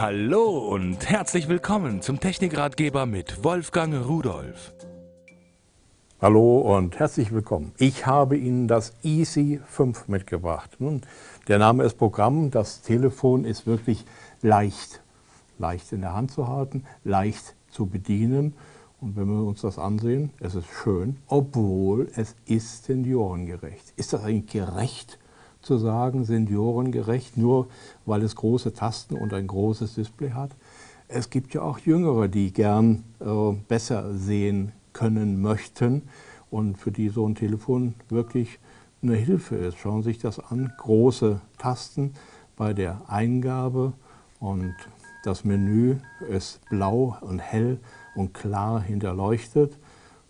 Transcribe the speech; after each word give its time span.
Hallo 0.00 0.58
und 0.58 1.10
herzlich 1.10 1.48
willkommen 1.48 2.02
zum 2.02 2.20
Technikratgeber 2.20 3.04
mit 3.04 3.42
Wolfgang 3.42 4.06
Rudolf. 4.06 4.72
Hallo 6.20 6.76
und 6.76 7.00
herzlich 7.00 7.32
willkommen. 7.32 7.72
Ich 7.78 8.06
habe 8.06 8.36
Ihnen 8.36 8.68
das 8.68 8.92
Easy 9.02 9.60
5 9.66 10.06
mitgebracht. 10.06 10.76
Nun, 10.78 11.00
der 11.48 11.58
Name 11.58 11.82
ist 11.82 11.98
Programm, 11.98 12.52
das 12.52 12.82
Telefon 12.82 13.44
ist 13.44 13.66
wirklich 13.66 14.04
leicht. 14.40 15.00
Leicht 15.58 15.90
in 15.90 16.02
der 16.02 16.14
Hand 16.14 16.30
zu 16.30 16.46
halten, 16.46 16.84
leicht 17.02 17.56
zu 17.68 17.86
bedienen. 17.86 18.54
Und 19.00 19.16
wenn 19.16 19.26
wir 19.26 19.42
uns 19.48 19.62
das 19.62 19.80
ansehen, 19.80 20.30
es 20.38 20.54
ist 20.54 20.68
schön, 20.68 21.16
obwohl 21.26 22.08
es 22.14 22.36
ist 22.46 22.84
seniorengerecht. 22.84 23.94
Ist 23.96 24.12
das 24.12 24.22
eigentlich 24.22 24.52
gerecht? 24.52 25.18
Zu 25.62 25.78
sagen, 25.78 26.24
seniorengerecht, 26.24 27.36
nur 27.36 27.68
weil 28.06 28.22
es 28.22 28.36
große 28.36 28.72
Tasten 28.72 29.14
und 29.16 29.32
ein 29.34 29.46
großes 29.46 29.94
Display 29.94 30.30
hat. 30.30 30.50
Es 31.08 31.30
gibt 31.30 31.54
ja 31.54 31.62
auch 31.62 31.78
Jüngere, 31.78 32.28
die 32.28 32.52
gern 32.52 33.04
äh, 33.20 33.52
besser 33.68 34.14
sehen 34.14 34.72
können 34.92 35.40
möchten 35.40 36.02
und 36.50 36.76
für 36.76 36.92
die 36.92 37.08
so 37.08 37.26
ein 37.26 37.34
Telefon 37.34 37.94
wirklich 38.08 38.58
eine 39.02 39.14
Hilfe 39.14 39.56
ist. 39.56 39.78
Schauen 39.78 40.02
Sie 40.02 40.10
sich 40.10 40.18
das 40.18 40.38
an, 40.38 40.72
große 40.76 41.40
Tasten 41.56 42.14
bei 42.56 42.74
der 42.74 43.02
Eingabe 43.08 43.92
und 44.40 44.74
das 45.24 45.44
Menü 45.44 45.96
ist 46.28 46.60
blau 46.68 47.16
und 47.20 47.38
hell 47.38 47.78
und 48.14 48.34
klar 48.34 48.80
hinterleuchtet. 48.80 49.78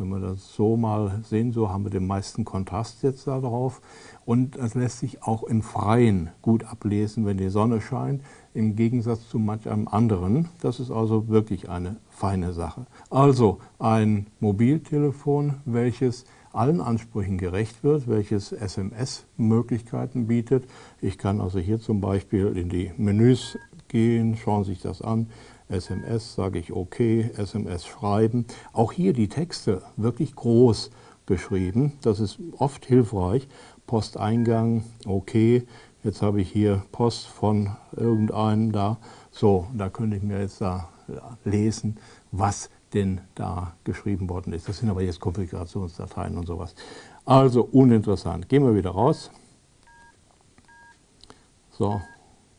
Wenn 0.00 0.08
wir 0.08 0.20
das 0.20 0.54
so 0.54 0.78
mal 0.78 1.20
sehen, 1.28 1.52
so 1.52 1.68
haben 1.68 1.84
wir 1.84 1.90
den 1.90 2.06
meisten 2.06 2.46
Kontrast 2.46 3.02
jetzt 3.02 3.26
da 3.26 3.38
drauf. 3.38 3.82
Und 4.24 4.56
das 4.56 4.74
lässt 4.74 5.00
sich 5.00 5.22
auch 5.22 5.42
im 5.42 5.60
Freien 5.60 6.30
gut 6.40 6.64
ablesen, 6.64 7.26
wenn 7.26 7.36
die 7.36 7.50
Sonne 7.50 7.82
scheint, 7.82 8.22
im 8.54 8.76
Gegensatz 8.76 9.28
zu 9.28 9.38
manch 9.38 9.68
einem 9.68 9.88
anderen. 9.88 10.48
Das 10.62 10.80
ist 10.80 10.90
also 10.90 11.28
wirklich 11.28 11.68
eine 11.68 11.96
feine 12.08 12.54
Sache. 12.54 12.86
Also 13.10 13.58
ein 13.78 14.28
Mobiltelefon, 14.40 15.56
welches 15.66 16.24
allen 16.54 16.80
Ansprüchen 16.80 17.36
gerecht 17.36 17.84
wird, 17.84 18.08
welches 18.08 18.52
SMS-Möglichkeiten 18.52 20.28
bietet. 20.28 20.64
Ich 21.02 21.18
kann 21.18 21.42
also 21.42 21.58
hier 21.58 21.78
zum 21.78 22.00
Beispiel 22.00 22.56
in 22.56 22.70
die 22.70 22.90
Menüs 22.96 23.58
gehen, 23.88 24.36
schauen 24.36 24.64
Sie 24.64 24.70
sich 24.70 24.80
das 24.80 25.02
an. 25.02 25.26
SMS 25.70 26.34
sage 26.34 26.58
ich 26.58 26.72
OK, 26.72 27.00
SMS 27.00 27.86
schreiben. 27.86 28.46
Auch 28.72 28.92
hier 28.92 29.12
die 29.12 29.28
Texte 29.28 29.82
wirklich 29.96 30.34
groß 30.34 30.90
geschrieben. 31.26 31.92
Das 32.02 32.20
ist 32.20 32.38
oft 32.58 32.84
hilfreich. 32.84 33.48
Posteingang, 33.86 34.84
OK. 35.06 35.34
Jetzt 36.02 36.22
habe 36.22 36.40
ich 36.40 36.50
hier 36.50 36.82
Post 36.92 37.26
von 37.26 37.76
irgendeinem 37.96 38.72
da. 38.72 38.98
So, 39.30 39.66
da 39.74 39.88
könnte 39.90 40.16
ich 40.16 40.22
mir 40.22 40.40
jetzt 40.40 40.60
da 40.60 40.88
lesen, 41.44 41.98
was 42.32 42.70
denn 42.94 43.20
da 43.34 43.74
geschrieben 43.84 44.28
worden 44.28 44.52
ist. 44.52 44.68
Das 44.68 44.78
sind 44.78 44.90
aber 44.90 45.02
jetzt 45.02 45.20
Konfigurationsdateien 45.20 46.36
und 46.36 46.46
sowas. 46.46 46.74
Also 47.24 47.62
uninteressant. 47.70 48.48
Gehen 48.48 48.64
wir 48.64 48.74
wieder 48.74 48.90
raus. 48.90 49.30
So, 51.70 52.00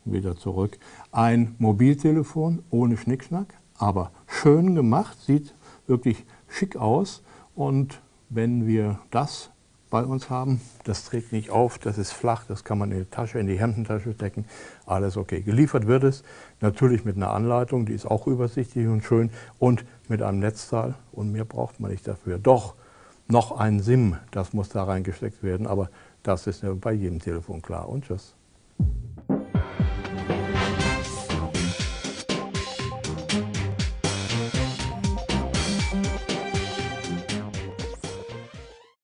wieder 0.05 0.35
zurück. 0.35 0.77
Ein 1.11 1.55
Mobiltelefon 1.59 2.63
ohne 2.69 2.97
Schnickschnack, 2.97 3.53
aber 3.77 4.11
schön 4.27 4.75
gemacht, 4.75 5.19
sieht 5.21 5.53
wirklich 5.87 6.25
schick 6.47 6.75
aus. 6.75 7.23
Und 7.55 8.01
wenn 8.29 8.65
wir 8.65 8.99
das 9.11 9.51
bei 9.89 10.03
uns 10.03 10.29
haben, 10.29 10.61
das 10.85 11.03
trägt 11.03 11.33
nicht 11.33 11.49
auf, 11.49 11.77
das 11.77 11.97
ist 11.97 12.13
flach, 12.13 12.45
das 12.47 12.63
kann 12.63 12.77
man 12.77 12.91
in 12.91 12.99
die 12.99 13.05
Tasche, 13.05 13.39
in 13.39 13.47
die 13.47 13.59
Hemdentasche 13.59 14.13
stecken, 14.13 14.45
alles 14.85 15.17
okay. 15.17 15.41
Geliefert 15.41 15.85
wird 15.85 16.03
es 16.03 16.23
natürlich 16.61 17.03
mit 17.03 17.17
einer 17.17 17.31
Anleitung, 17.31 17.85
die 17.85 17.93
ist 17.93 18.05
auch 18.05 18.25
übersichtlich 18.25 18.87
und 18.87 19.03
schön 19.03 19.31
und 19.59 19.85
mit 20.07 20.21
einem 20.21 20.39
Netzteil 20.39 20.95
und 21.11 21.31
mehr 21.33 21.45
braucht 21.45 21.81
man 21.81 21.91
nicht 21.91 22.07
dafür. 22.07 22.39
Doch, 22.39 22.75
noch 23.27 23.51
ein 23.51 23.81
SIM, 23.81 24.15
das 24.31 24.53
muss 24.53 24.69
da 24.69 24.83
reingesteckt 24.83 25.43
werden, 25.43 25.67
aber 25.67 25.89
das 26.23 26.47
ist 26.47 26.63
bei 26.79 26.93
jedem 26.93 27.19
Telefon 27.19 27.61
klar 27.61 27.89
und 27.89 28.05
tschüss. 28.05 28.35